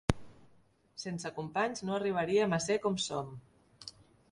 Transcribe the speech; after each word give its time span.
Sense 1.03 1.31
companys 1.35 1.85
no 1.89 1.95
arribaríem 1.99 2.59
a 2.59 2.61
ser 2.69 2.81
com 2.89 2.99
som. 3.11 3.31